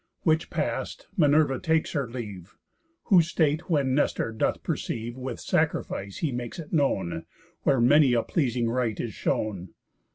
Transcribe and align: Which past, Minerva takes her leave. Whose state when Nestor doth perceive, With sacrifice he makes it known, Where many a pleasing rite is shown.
Which 0.23 0.49
past, 0.49 1.05
Minerva 1.15 1.59
takes 1.59 1.91
her 1.91 2.09
leave. 2.09 2.55
Whose 3.03 3.27
state 3.27 3.69
when 3.69 3.93
Nestor 3.93 4.31
doth 4.31 4.63
perceive, 4.63 5.15
With 5.15 5.39
sacrifice 5.39 6.17
he 6.17 6.31
makes 6.31 6.57
it 6.57 6.73
known, 6.73 7.27
Where 7.61 7.79
many 7.79 8.13
a 8.13 8.23
pleasing 8.23 8.67
rite 8.67 8.99
is 8.99 9.13
shown. 9.13 9.75